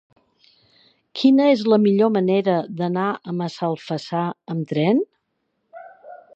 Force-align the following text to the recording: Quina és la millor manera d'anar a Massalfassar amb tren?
Quina 1.19 1.49
és 1.57 1.61
la 1.73 1.79
millor 1.83 2.11
manera 2.15 2.57
d'anar 2.81 3.05
a 3.33 3.37
Massalfassar 3.43 4.25
amb 4.55 4.69
tren? 4.75 5.07